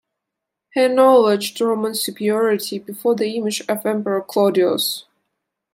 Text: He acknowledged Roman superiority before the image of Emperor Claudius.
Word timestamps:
He 0.73 0.81
acknowledged 0.81 1.61
Roman 1.61 1.93
superiority 1.93 2.79
before 2.79 3.13
the 3.13 3.29
image 3.37 3.61
of 3.69 3.85
Emperor 3.85 4.23
Claudius. 4.23 5.05